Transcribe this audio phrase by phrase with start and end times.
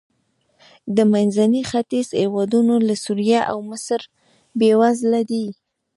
[0.95, 3.99] د منځني ختیځ هېوادونه لکه سوریه او مصر
[4.57, 5.45] بېوزله دي.